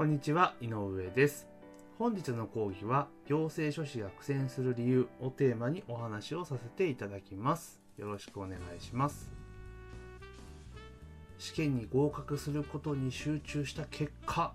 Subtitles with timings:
[0.00, 1.46] こんにちは、井上です。
[1.98, 7.82] 本日の講義は、行政書士が苦戦する理由をテーマにお話をさせていただきます。
[7.98, 9.30] よろしくお願いします。
[11.36, 14.54] 試験に合格することに集中した結果、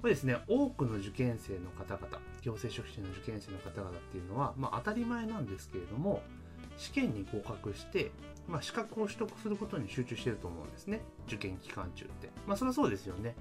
[0.00, 6.24] これですね、多くの受験生の方々、行政書士の受験生の方々っていうのは、まあ当たり前なんですけれども、
[6.76, 8.10] 試験に合格して、
[8.48, 11.00] まあ、資格を取得することに集中してると思うんですね。
[11.26, 12.30] 受験期間中って。
[12.46, 13.36] まあ、それはそうですよね。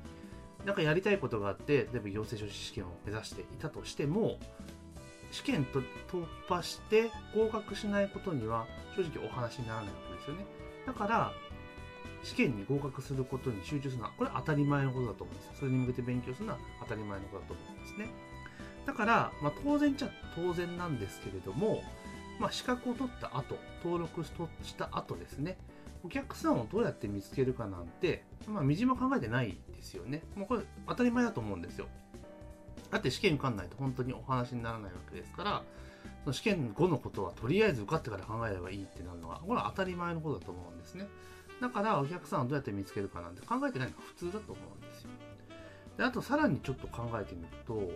[0.66, 4.38] なんかやりたいことがあって、例えば行政書士試験を目指していたとしても、
[5.31, 5.80] 試験と
[6.12, 10.45] 突破して合格しないことには正直お話にならないわけですよね。
[10.86, 11.34] だから、
[12.23, 15.52] 試験に合格することに集中するのは、これ当たり前のことだと思うんですよ。
[15.59, 18.09] それに向けて勉強するのは当たり前のことだと思うんですね。
[18.86, 21.84] だから、まあ、当然っちゃ当然なんですけれども、
[22.41, 24.34] まあ、資格を取った後、登録し
[24.76, 25.58] た後ですね、
[26.04, 30.23] お客さんをどうやって見つけるかなんて、まあ、みじも考えてないですよね。
[30.36, 31.86] もうこれ当たり前だと思うんですよ。
[32.90, 35.64] だって試験受かんないと本当にお話にならないわけですから、
[36.23, 41.08] その試験後のことはとりあえず受かってから考えればいいってなるのは、これは当たり前のことだと思うんですね。
[41.61, 45.09] だからお客さんをどうやって見つけるかなんて考えてないのが普通だと思うんですよ。
[45.98, 47.92] であとさらにちょっと考えてみると、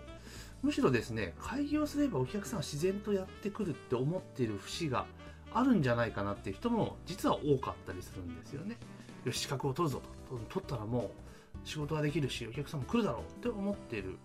[0.61, 5.05] むしろですね、開業すればお客さんは自然とやってくるって思っている節が
[5.53, 8.77] あるんじゃないかなっていう人も実は多かったりするんですよね。
[9.23, 10.37] よし、資格を取るぞと。
[10.49, 11.11] 取ったらも
[11.53, 14.17] う仕事ができるし、お客さんも来るだろうって思っている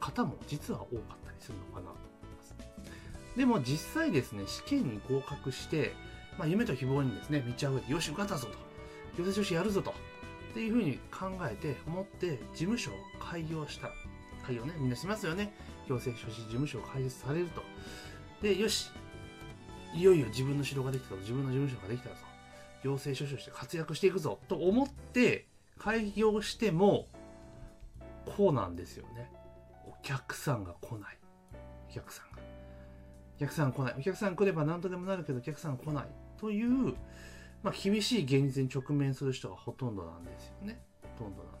[0.00, 2.54] 方も実は多かったりするのかなと思います。
[3.36, 5.94] でも実際ですね、試験に合格して、
[6.38, 8.52] まあ、夢と希望にですね、道を上げて、よし、受かったぞと。
[9.16, 9.90] 行政書士やるぞと。
[9.90, 13.90] っていうふうに考えて、思って、事務所を開業した。
[14.50, 15.52] 開業ね、みんなしますよね。
[15.88, 17.62] 行政書士事務所を開設されると。
[18.42, 18.90] で、よし、
[19.94, 22.16] いよいよ自分の城ができたぞ、自分の事務所ができたぞ。
[22.82, 25.46] 行政書士として活躍していくぞ、と思って
[25.78, 27.06] 開業しても、
[28.36, 29.30] こうなんですよね。
[29.86, 31.18] お客さんが来ない。
[31.88, 32.42] お客さんが。
[33.36, 33.94] お客さん来ない。
[33.98, 36.06] お客さん来れば何とでもなるけど、お客さん来ない。
[36.38, 36.94] という、
[37.62, 40.80] まあ、厳しい現実に直面する人がほとんどなんですよね。
[41.16, 41.59] ほとんどなんです。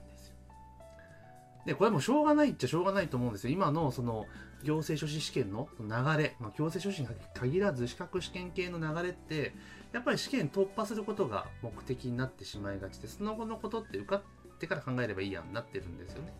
[1.66, 3.52] で、これもしょうがないっちゃしょうがないと思うんですよ。
[3.52, 4.26] 今のその
[4.62, 5.86] 行政書士試験の流
[6.22, 9.54] れ、まあ、行政書士に限らず資格試験系の流れって、
[9.92, 14.22] やっぱり試験突破することが目的になってしまいがちで、その後のことって受かっ
[14.58, 16.32] てから考えればいいやんなってるんですよね。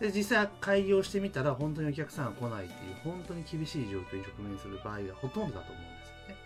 [0.00, 6.36] で、実際開業してみたら本当にお客さんが来ないっていう本当に厳しい状況に直面する場合がほとんどだと思うんですよね。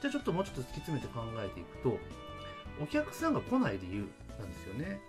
[0.00, 1.98] じゃあちょっともうちょっと突き詰めて考えていくと、
[2.80, 5.00] お客さんが来ない理由なんですよね。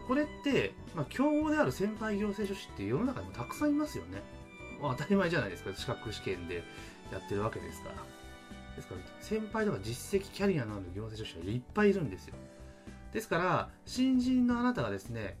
[0.00, 4.22] これって、まあ、競合である先輩行政書士って世の中にもたくさんいますよね。
[4.80, 5.74] まあ、当たり前じゃないですか。
[5.74, 6.62] 資格試験で
[7.10, 7.96] やってるわけですから。
[8.76, 12.34] ですから、先輩とか実績、キャリアのある行政書士はいっぱいいるんですよ。
[13.12, 15.38] ですから、新人のあなたがですね、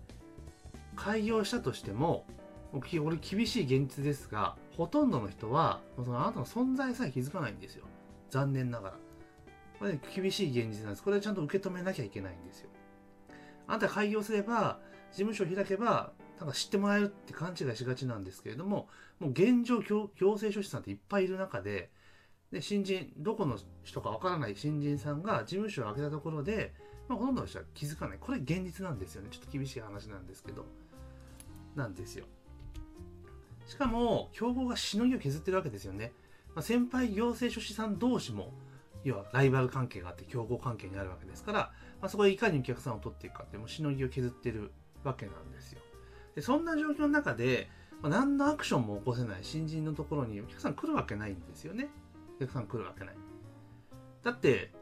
[0.96, 2.26] 開業したとしても、
[2.72, 7.84] 俺厳しい現実ですが、ほとんどの人は、そのあなたの存在さえ気づかないんですよ。
[8.30, 8.96] 残念ながら。
[9.78, 11.02] これ、ね、厳しい現実なんです。
[11.02, 12.70] これはちゃんと受け止めなきゃいけないんですよ。
[13.66, 18.88] あなたが開業すれば、事務所を開けば、なんか知ってもらえるって勘違いしがちなんですけれども、
[19.18, 21.90] もう現状行政書士さんっていっぱいいる中で、
[22.52, 26.74] で、新人、どこの人かわからない新人さんが事務所を開けたところで、
[27.08, 28.18] まあ、ほとんどの人は気づかない。
[28.20, 29.28] これ現実なんですよね。
[29.30, 30.66] ちょっと厳しい話なんですけど。
[31.74, 32.24] なんですよ。
[33.66, 36.12] しかも、競合がしのぎを削ってるわけですよね。
[36.54, 38.52] まあ、先輩行政書士さん同士も、
[39.04, 44.72] 要はライバル関係があって競合関係にあるわけですから、まあ、そこでいかにお客さんを取っていくかって、もうしのぎを削ってる
[45.04, 45.80] わけなんですよ。
[46.34, 47.68] で、そんな状況の中で、
[48.02, 51.88] まあ、何のアクションも起こせない新人のところにお客さん来るわけないんですよね。
[52.36, 53.14] お客さん来るわけない。
[54.22, 54.72] だって、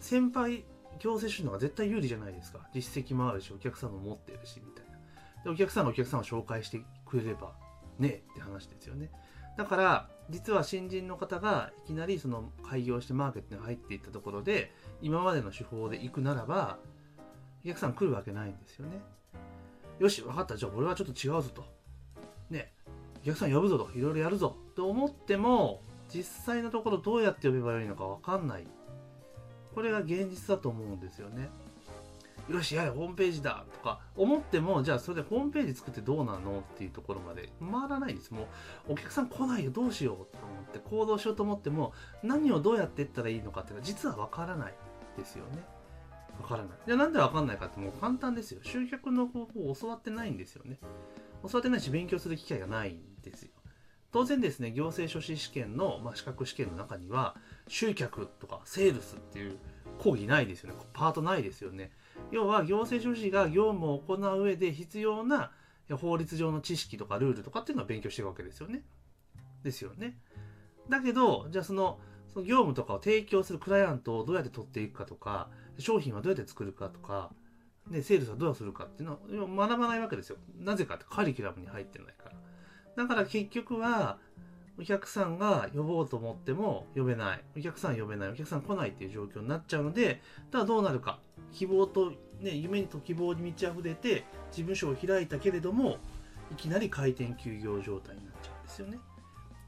[0.00, 0.64] 先輩
[0.98, 2.68] 行政書士のが絶対有利じゃないですか。
[2.74, 4.98] 実績もあるし、お客さんも持ってるし、みたいな。
[5.44, 7.54] で、お客さんがお客さんを紹介してくれれば、
[7.98, 9.10] ねえって話ですよね。
[9.56, 16.78] だから、実は新人の方がいきなりその開業してマーケットに入っていったところで、今までの手法で行くならば、
[17.64, 19.00] お客さん来るわけないんですよね。
[19.98, 20.56] よし、分かった。
[20.56, 21.64] じゃあ俺はちょっと違うぞと。
[22.50, 22.72] ね、
[23.22, 23.90] お客さん呼ぶぞと。
[23.96, 24.56] いろいろやるぞ。
[24.74, 25.82] と思っても、
[26.12, 28.66] 実際のところどうやって呼べばよいのか分かんない。
[29.74, 31.50] これが現実だと思うんですよね。
[32.48, 38.32] よし、やれ、ホームページだとか思っても、じゃあそれでホームページ作ってどうなのっていうところまで回らないです。
[38.32, 38.42] も
[38.88, 44.74] う、お客さん来ないよ、どうしようと思って行動しようと思っても、何をどうやっていったらいいのかっていうのは実はわからない
[45.16, 45.64] ですよね。
[46.40, 46.78] わからない。
[46.86, 48.60] じゃあなんでわかんないかってもう簡単ですよ。
[48.62, 50.78] 集客の方法を教わってないんですよね。
[51.42, 53.50] 教わってないし、勉強する機会がないんですよ。
[54.12, 57.36] 当然ですね、行政書士試験の、まあ、資格試験の中には、
[57.68, 59.58] 集客とかセールスっていう
[59.98, 60.78] 講義ないですよね。
[60.92, 61.90] パートないですよね。
[62.32, 65.52] 要は行政書士が業務を行う上で必要な
[65.94, 68.82] 法律上の知識とかルールとかっていうのを勉強していくわけですよね。
[69.62, 70.18] ですよね。
[70.88, 72.00] だけど、じゃあその、
[72.32, 75.48] その業務とかを提供するクライアントをどうやって取っていくかとか、
[75.78, 77.30] 商品はどうやって作るかとか、
[77.90, 80.38] で、セールスはどうするかっていうのを学ばないわけですよ。
[80.58, 82.30] なぜかってカリキュラムに入ってないか
[82.96, 83.04] ら。
[83.04, 84.18] だから結局は、
[84.78, 87.44] お客さんが呼ぼうと思っても呼べない。
[87.56, 88.28] お客さん呼べない。
[88.28, 90.20] お客さん来ないっていう状況になっちゃうので、
[90.50, 91.20] ただどうなるか。
[91.56, 95.96] 希望と、ね、夢と希望に満ち溢れて、事務所を開いたけれども、
[96.52, 98.98] いきなり開店休業状態になっちゃうんですよね。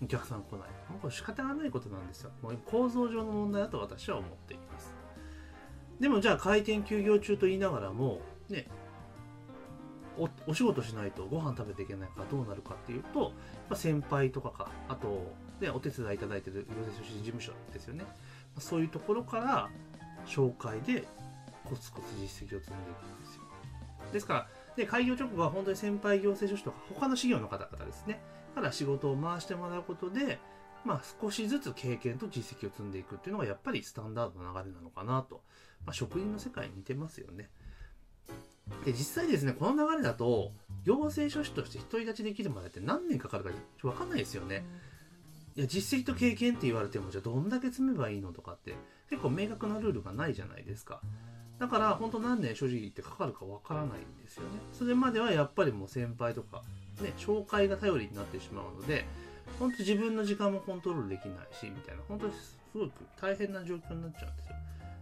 [0.02, 0.68] お客さん来ない。
[0.90, 2.30] もうこれ仕方がないことなんですよ。
[2.42, 4.94] もう構造上の問題だと私は思っています。
[5.98, 8.68] でもじゃあ開店休業中と言いながらも、ね、
[10.18, 13.32] おお仕事しないとご飯食べていけないからどうなるかっていうと、
[13.70, 18.04] ま、先輩とかか、あと、ね、お手伝いいただいてる行政書士事務所ですよね。
[18.58, 19.70] そういうところから
[20.26, 21.04] 紹介で
[21.68, 23.42] コツコツ実績を積んでいくんですよ。
[24.12, 28.20] ですから、で開業直後は本当に先輩行政書士とか他の事業の方々ですね。
[28.54, 30.38] から仕事を回してもらうことで、
[30.84, 35.42] まあ少しずつ経験と実績を積んでいくっていうのがやっぱりスタンダードな流れなのかなと。
[35.84, 37.50] まあ、職人の世界に似てますよね。
[38.84, 40.52] で、実際ですね、この流れだと、
[40.84, 43.50] 行政書士として独り立ちできるまでって何年かかるか
[43.88, 44.64] わかんないですよね。
[45.56, 48.74] いや、実績と経験って言われても、じゃあどんだけ積めばいいのとかって、
[49.08, 51.00] 結構明確なルールがないじゃないですか。
[51.58, 54.50] だから、本当何年所持ってかかるかわからないんですよね。
[54.72, 56.62] それまではやっぱりもう先輩とか、
[57.02, 59.04] ね、紹介が頼りになってしまうので、
[59.58, 62.90] 本当自分の時間もコントロールできないし、みたいな、本当にすごく
[63.20, 64.56] 大変な状況になっちゃうんですよ。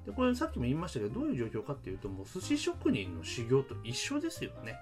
[0.07, 4.77] で、これさっきも言いましたけど、どういう状況かっていうと、もう寿司職人の修行と一緒ですよね。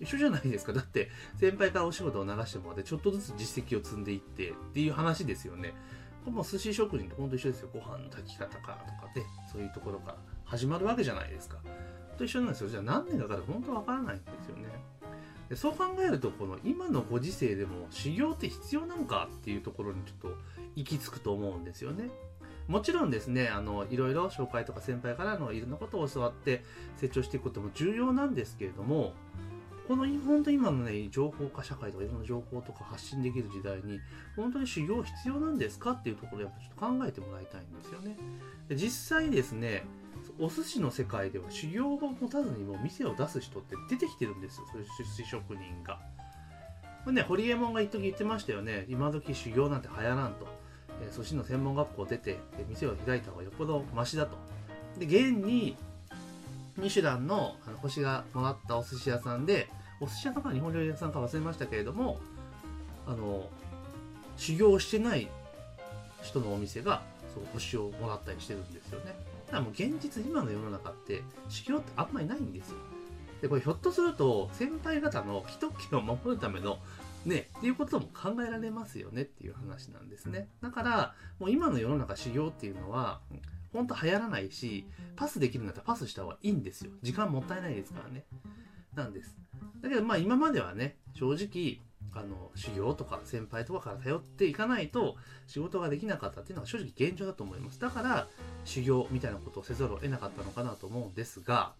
[0.00, 0.72] 一緒じゃないですか。
[0.72, 1.10] だって、
[1.40, 5.74] 先輩からお仕事を流してもらって、ちょっとずつ実績を積んでいってっていう話ですよね。
[6.30, 7.68] もう寿司職人と本当一緒ですよ。
[7.72, 11.58] ご飯の炊き方かとかで、そういうところから始まるわけじゃないですか。
[12.16, 12.68] と一緒なんですよ。
[12.68, 14.68] じゃあ何年かかるか本当わからないんですよね。
[15.48, 20.36] でそう考えると、この今のご時世でも修行って必要なのかっていうところにちょっと
[20.76, 22.10] 行き着くと思うんですよね。
[22.66, 26.62] もちろんですね、あの、いろいろ紹介とか先輩からのいろんなことを教わって
[26.98, 29.14] 成長していくことも重要なんですけれども、
[29.88, 33.98] この本当に今のね、情報化社会とかいろんな情報とか発信できる時代に、
[34.36, 38.14] 本当に修行必要なんですかっていうところをやっぱちょっと考えてもらいたいんですよね。
[38.68, 39.84] で実際ですね、
[40.38, 45.98] お寿司の世界では修行を持たずにもう店を出す人って出てきてるんですよ、そういう寿司職人が。
[47.04, 50.46] これね、ホリエモンが一時言ってましたよね、今時修行なんて流行らんと。
[51.00, 52.38] えー、寿司の専門学校出て、
[52.68, 54.36] 店を開いた方がよっぽどマシだと。
[54.98, 55.78] で、現に、
[56.78, 59.68] ミシュランのあの星がもらったお寿司屋さんで、
[60.00, 62.20] お寿司屋さんか日本料理屋さんか忘れましたけれども、
[63.06, 63.48] あの、
[64.36, 65.28] 修行してない
[66.22, 67.02] 人のお店が、
[67.34, 69.16] そう、星をもらったりしてるんですよね。
[69.46, 72.76] だからもう現実、今の世の中って、修行ってあんまりないんですよ。
[73.42, 76.78] で、これひょっとすると、先輩方の既得権を守るための
[77.24, 80.48] ね、っていうことも考えられますよねっていう話なんですね。
[80.62, 83.20] だから、もう今の世の中修行っていうのは、
[83.72, 84.86] ほんと流行らないし、
[85.16, 86.92] パスできるんだったらパスした方がいいんですよ。
[87.02, 88.24] 時間もったいないですからね。
[88.94, 89.36] なんです。
[89.82, 91.80] だけどまあ今まではね、正直、
[92.14, 95.16] あの、修行とか先輩とかから頼っていかないと
[95.46, 97.78] 仕事ができなかったっていうのは正直現状だと思います。
[97.78, 98.28] だから、
[98.64, 101.74] 修行みたいなことをせざるを得なかったのかなと思うんですが、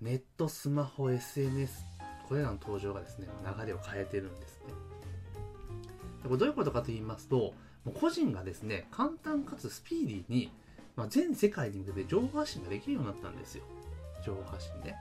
[0.00, 1.94] ネット、スマホ、SNS
[2.28, 4.72] これらの登場がですね、流れを変えてるんですね。
[6.22, 7.54] これどういうことかと言いますと、
[7.92, 10.50] 個人がですね、簡単かつスピーディーに、
[10.96, 13.64] まあ、全世界に向けて情報発信ができるようになったんですよ。
[14.24, 14.94] 情報発信ね。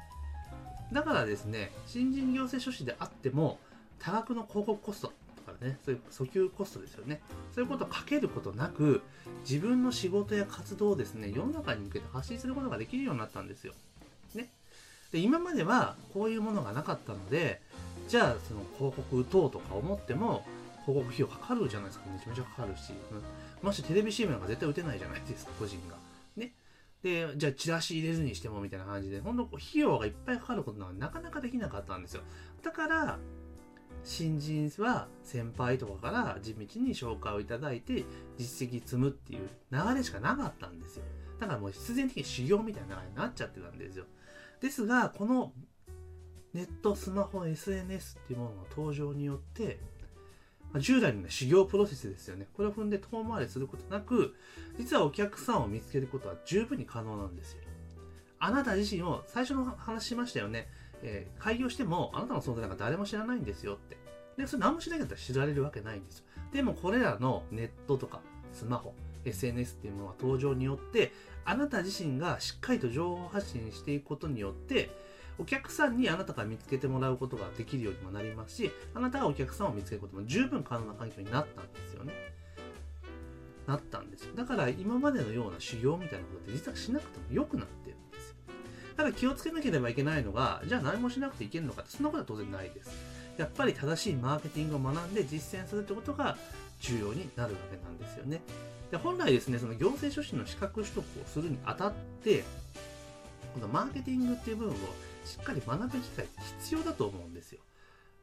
[0.91, 3.59] だからですね、新人行政書士であっても、
[3.99, 5.13] 多額の広告コスト
[5.45, 7.21] とかね、そういう訴求コストですよね。
[7.53, 9.01] そういうことをかけることなく、
[9.47, 13.73] 自分の仕事や活動をですね、世の中に向けて発信することができるようになったんですよ。
[14.35, 14.49] ね。
[15.13, 17.61] で今まではこういうものがなかったので
[18.07, 20.43] じゃあその広告打とうとか思っても
[20.85, 22.05] 広告費用かかるじゃないですか。
[22.11, 23.21] めちゃめちゃかかるし、うん、
[23.61, 25.95] ましてテレビ CM なんか絶対打てないじゃないですか個人が。
[26.35, 26.53] ね。
[27.01, 29.21] でじゃあチラシ入れずにしてもみたいな感じで。
[29.21, 32.21] 本当費用がいっぱいかかることなのになかなかできなかったんですよ。
[32.61, 33.19] だから
[34.03, 38.03] 新人は先輩とかから地道に紹介をいただいて
[38.37, 41.03] 実績積むっていう流れしかなかったんですよ。
[41.39, 44.05] だからもう必然的に修行みたいな流れになっちゃってたんですよ。
[44.61, 45.51] ですが、この
[46.53, 49.79] ネット、スマホ、SNS っていうものの登場によって、
[50.79, 52.47] 従来の、修行プロセスですよね。
[52.53, 54.35] これを踏んで遠回りすることなく、
[54.77, 57.59] 実はお客さんを見つけることは十分に可能なんですよ。
[58.39, 60.67] あなた自身を、最初の話しましたよね。
[61.01, 63.97] えー、開業しても、あなたの存在なんか誰も知らないんですよって。
[64.37, 66.25] で、それ何もしなかったら知られるわけないんですよ。
[66.51, 68.93] でもこれらのネットとか、スマホ、
[69.25, 71.11] SNS っていうものが登場によって
[71.45, 74.89] あなた自身がしっかりと情報発信していくことによって
[75.39, 82.13] お客さんにあなたが見つけてもらうことができるようにもなりますしあなたがお客さんを見つけることも十分可能な環境になったんですよね。
[83.67, 84.35] なったんですよ。
[84.35, 88.35] だから今までのような修行みたいなことって実はしなくても良くなってるんですよ。
[88.97, 92.91] ただ気をつけなければいけないのがじゃあ何もしなくていけるのかってそんなことは当然ないです。
[93.37, 96.37] やっぱり正しいマーケティングを学んで実践するってことが
[96.81, 98.41] 重要になるわけなんですよね。
[98.91, 102.43] で本来ですねその行政書士の資格取得をするにあたって
[103.53, 104.77] このマーケティングっていう部分を
[105.25, 106.27] しっかり学ぶ機会
[106.59, 107.59] 必要だと思うんですよ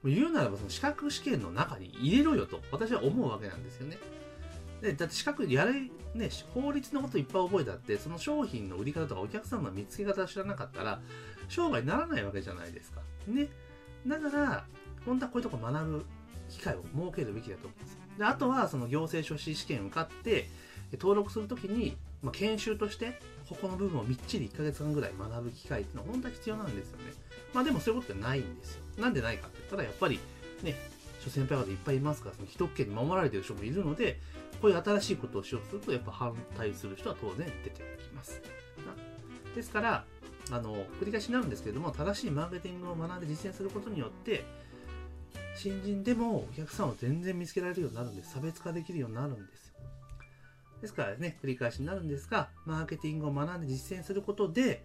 [0.04, 3.98] 言うならばその資格試験の中に入れろよと私は思うわけなんですよね
[4.80, 5.72] でだって資格やれ、
[6.14, 11.00] ね、法律のこといっぱい覚えたって、その商品の売り方とかお客さんの見つけ方を知らなかったら、
[11.48, 13.02] 商売にならないわけじゃないですか。
[13.26, 13.48] ね。
[14.06, 14.64] だから、
[15.04, 16.06] 本当はこういうとこ学ぶ
[16.48, 17.98] 機会を設けるべきだと思うんです。
[18.18, 20.48] で、あとは、その行政書士試験受かって、
[20.98, 27.12] 登録するときに、まあ、研修として、ここの部分をみっちり1ヶ月間ぐらい学ぶ機会っていうのは本当は必要なんですよね。
[27.52, 28.82] まあでもそういうことってないんですよ。
[28.98, 30.20] なんでないかって言ったら、やっぱり、
[30.62, 30.74] ね、
[31.20, 34.20] 諸先輩方いっぱいいますから、その既得権に守られてる人もいるので、
[34.60, 38.40] こういう新しいことをしようとすると、やっぱ反対する人は当然出てきます。
[39.54, 40.04] ですから、
[40.50, 44.44] あの、繰り返しになるんですけれども、正しいマーケティングを学んで実践することによって、
[45.56, 48.32] 新人でもお客さんを全然見つけられるようになるんです。
[48.32, 49.74] 差別化できるようになるんですよ。
[50.80, 54.84] ですからね、繰り返しになるんですが、マーケティングを学んで実践することで、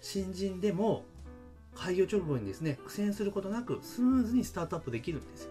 [0.00, 1.04] 新人でも
[1.74, 5.50] 開業直後にですね、苦戦することなくスムーズにスタートアップできるんですよ。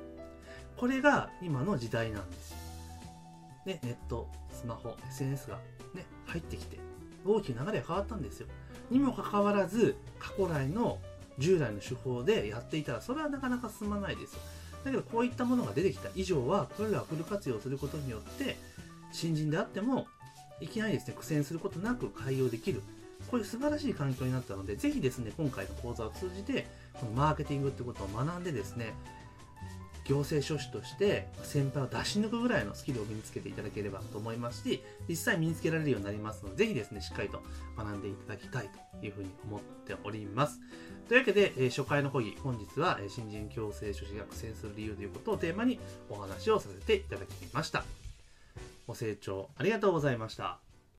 [0.75, 2.57] これが今の時代なんですよ。
[3.65, 5.57] ね、ネット、スマホ、SNS が
[5.93, 6.77] ね、入ってきて、
[7.25, 8.47] 大きな流れが変わったんですよ。
[8.89, 10.99] にもかかわらず、過去来の
[11.37, 14.39] 従来の手法でやっていたら、それはなかなか進まないですよ。
[14.83, 18.57] だけど、こういったものが出てきた以上は、これらをフル活用することによって、
[19.11, 20.07] 新人であっても、
[20.61, 22.81] いきなりですね、苦戦することなく開業できる。
[23.29, 28.93] こういう素晴らしい環境になったので、ぜひですね、今回の講座を通じて、このマーケティングってことを学んでですね、
[30.09, 37.43] 行政書士として先輩を出し抜くぐらいのスキルを身につけていただければと思いますし、実際身につけられるようになりますので、ぜひですね、しっかりと
[37.77, 40.59] 学んでいただきたいというふうに思っております。
[41.07, 47.83] というわけで、え初回の講義、本日は新人強制書士が苦戦する理由ということをテーマにお話をさせていただきました。
[48.89, 50.57] ご清聴ありがとうございました。